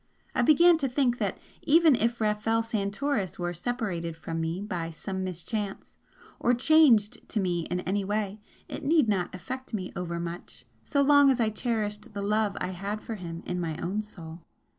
I 0.33 0.41
began 0.41 0.79
to 0.79 0.87
think 0.87 1.19
that 1.19 1.37
even 1.61 1.93
if 1.95 2.19
Rafel 2.19 2.63
Santoris 2.63 3.37
were 3.37 3.53
separated 3.53 4.15
from 4.15 4.41
me 4.41 4.59
by 4.59 4.89
some 4.89 5.23
mischance, 5.23 5.95
or 6.39 6.55
changed 6.55 7.29
to 7.29 7.39
me 7.39 7.67
in 7.69 7.81
any 7.81 8.03
way, 8.03 8.41
it 8.67 8.83
need 8.83 9.07
not 9.07 9.35
affect 9.35 9.75
me 9.75 9.93
over 9.95 10.19
much 10.19 10.65
so 10.83 11.03
long 11.03 11.29
as 11.29 11.39
I 11.39 11.51
cherished 11.51 12.13
the 12.15 12.23
love 12.23 12.57
I 12.59 12.69
had 12.71 12.99
for 12.99 13.13
him 13.13 13.43
in 13.45 13.59
my 13.61 13.77
own 13.77 14.01
soul. 14.01 14.39